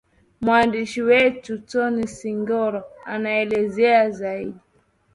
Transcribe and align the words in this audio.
mwandishi 0.41 1.01
wetu 1.01 1.57
tony 1.69 2.07
singoro 2.17 2.83
anaelezea 3.05 4.09
zaidi 4.09 4.59